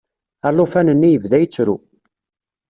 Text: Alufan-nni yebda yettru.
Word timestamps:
Alufan-nni 0.47 1.09
yebda 1.11 1.37
yettru. 1.39 1.75